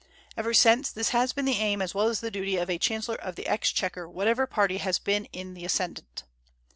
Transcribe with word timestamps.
Ever 0.35 0.51
since, 0.51 0.89
this 0.89 1.09
has 1.09 1.31
been 1.31 1.45
the 1.45 1.59
aim 1.59 1.79
as 1.79 1.93
well 1.93 2.07
as 2.07 2.21
the 2.21 2.31
duty 2.31 2.57
of 2.57 2.71
a 2.71 2.79
chancellor 2.79 3.21
of 3.21 3.35
the 3.35 3.45
exchequer 3.45 4.09
whatever 4.09 4.47
party 4.47 4.77
has 4.77 4.97
been 4.97 5.25
in 5.25 5.53
the 5.53 5.63
ascendent. 5.63 6.23